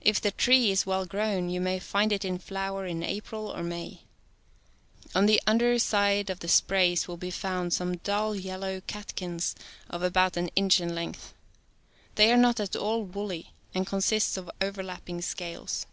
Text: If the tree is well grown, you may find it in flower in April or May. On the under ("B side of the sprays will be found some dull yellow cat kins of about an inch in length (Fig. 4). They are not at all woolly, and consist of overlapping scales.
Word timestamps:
If 0.00 0.22
the 0.22 0.30
tree 0.30 0.70
is 0.70 0.86
well 0.86 1.04
grown, 1.04 1.50
you 1.50 1.60
may 1.60 1.78
find 1.80 2.12
it 2.12 2.24
in 2.24 2.38
flower 2.38 2.86
in 2.86 3.02
April 3.02 3.48
or 3.54 3.62
May. 3.62 4.04
On 5.14 5.26
the 5.26 5.38
under 5.46 5.74
("B 5.74 5.78
side 5.78 6.30
of 6.30 6.40
the 6.40 6.48
sprays 6.48 7.06
will 7.06 7.18
be 7.18 7.30
found 7.30 7.74
some 7.74 7.98
dull 7.98 8.34
yellow 8.34 8.80
cat 8.86 9.14
kins 9.16 9.54
of 9.90 10.02
about 10.02 10.38
an 10.38 10.48
inch 10.56 10.80
in 10.80 10.94
length 10.94 11.24
(Fig. 11.26 12.14
4). 12.14 12.14
They 12.14 12.32
are 12.32 12.38
not 12.38 12.58
at 12.58 12.74
all 12.74 13.02
woolly, 13.04 13.52
and 13.74 13.86
consist 13.86 14.38
of 14.38 14.50
overlapping 14.62 15.20
scales. 15.20 15.84